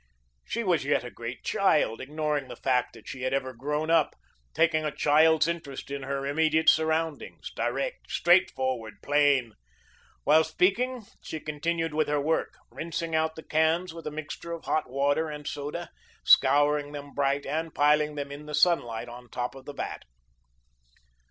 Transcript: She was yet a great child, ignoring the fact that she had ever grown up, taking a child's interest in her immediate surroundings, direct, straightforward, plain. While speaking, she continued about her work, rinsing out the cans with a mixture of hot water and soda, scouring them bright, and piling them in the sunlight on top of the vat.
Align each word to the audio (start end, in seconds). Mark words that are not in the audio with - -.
She 0.43 0.63
was 0.63 0.83
yet 0.83 1.03
a 1.03 1.11
great 1.11 1.43
child, 1.43 2.01
ignoring 2.01 2.47
the 2.47 2.55
fact 2.55 2.93
that 2.93 3.07
she 3.07 3.21
had 3.21 3.35
ever 3.35 3.53
grown 3.53 3.91
up, 3.91 4.15
taking 4.51 4.83
a 4.83 4.89
child's 4.91 5.47
interest 5.47 5.91
in 5.91 6.01
her 6.01 6.25
immediate 6.25 6.69
surroundings, 6.69 7.51
direct, 7.51 8.09
straightforward, 8.09 8.95
plain. 9.03 9.53
While 10.23 10.43
speaking, 10.43 11.05
she 11.21 11.39
continued 11.39 11.93
about 11.93 12.07
her 12.07 12.19
work, 12.19 12.57
rinsing 12.71 13.13
out 13.13 13.35
the 13.35 13.43
cans 13.43 13.93
with 13.93 14.07
a 14.07 14.09
mixture 14.11 14.53
of 14.53 14.63
hot 14.65 14.89
water 14.89 15.29
and 15.29 15.45
soda, 15.45 15.91
scouring 16.23 16.93
them 16.93 17.13
bright, 17.13 17.45
and 17.45 17.71
piling 17.71 18.15
them 18.15 18.31
in 18.31 18.47
the 18.47 18.55
sunlight 18.55 19.07
on 19.07 19.29
top 19.29 19.53
of 19.53 19.65
the 19.65 19.73
vat. 19.73 20.05